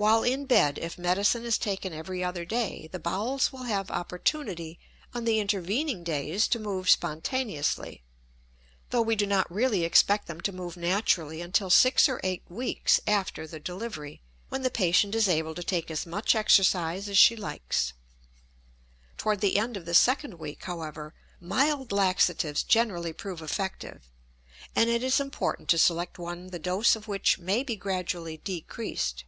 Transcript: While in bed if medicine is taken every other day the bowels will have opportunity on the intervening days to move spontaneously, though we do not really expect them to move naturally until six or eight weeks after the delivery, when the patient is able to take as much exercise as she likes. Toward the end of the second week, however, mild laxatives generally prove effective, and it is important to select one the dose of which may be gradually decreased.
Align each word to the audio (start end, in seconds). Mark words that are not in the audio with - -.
While 0.00 0.22
in 0.22 0.46
bed 0.46 0.78
if 0.78 0.96
medicine 0.96 1.44
is 1.44 1.58
taken 1.58 1.92
every 1.92 2.22
other 2.22 2.44
day 2.44 2.88
the 2.92 3.00
bowels 3.00 3.52
will 3.52 3.64
have 3.64 3.90
opportunity 3.90 4.78
on 5.12 5.24
the 5.24 5.40
intervening 5.40 6.04
days 6.04 6.46
to 6.54 6.60
move 6.60 6.88
spontaneously, 6.88 8.04
though 8.90 9.02
we 9.02 9.16
do 9.16 9.26
not 9.26 9.52
really 9.52 9.82
expect 9.82 10.28
them 10.28 10.40
to 10.42 10.52
move 10.52 10.76
naturally 10.76 11.40
until 11.40 11.68
six 11.68 12.08
or 12.08 12.20
eight 12.22 12.44
weeks 12.48 13.00
after 13.08 13.44
the 13.44 13.58
delivery, 13.58 14.22
when 14.50 14.62
the 14.62 14.70
patient 14.70 15.16
is 15.16 15.28
able 15.28 15.52
to 15.56 15.64
take 15.64 15.90
as 15.90 16.06
much 16.06 16.36
exercise 16.36 17.08
as 17.08 17.18
she 17.18 17.34
likes. 17.34 17.92
Toward 19.16 19.40
the 19.40 19.56
end 19.58 19.76
of 19.76 19.84
the 19.84 19.94
second 19.94 20.34
week, 20.38 20.62
however, 20.62 21.12
mild 21.40 21.90
laxatives 21.90 22.62
generally 22.62 23.12
prove 23.12 23.42
effective, 23.42 24.04
and 24.76 24.88
it 24.88 25.02
is 25.02 25.18
important 25.18 25.68
to 25.70 25.76
select 25.76 26.20
one 26.20 26.50
the 26.50 26.60
dose 26.60 26.94
of 26.94 27.08
which 27.08 27.40
may 27.40 27.64
be 27.64 27.74
gradually 27.74 28.36
decreased. 28.36 29.24